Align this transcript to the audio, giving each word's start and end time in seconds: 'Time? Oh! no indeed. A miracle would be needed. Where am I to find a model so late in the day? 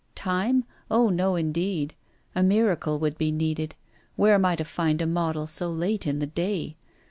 'Time? 0.15 0.63
Oh! 0.89 1.09
no 1.09 1.35
indeed. 1.35 1.93
A 2.33 2.41
miracle 2.41 2.97
would 2.97 3.19
be 3.19 3.31
needed. 3.31 3.75
Where 4.15 4.33
am 4.33 4.45
I 4.45 4.55
to 4.55 4.65
find 4.65 4.99
a 4.99 5.05
model 5.05 5.45
so 5.45 5.69
late 5.69 6.07
in 6.07 6.17
the 6.17 6.25
day? 6.25 6.75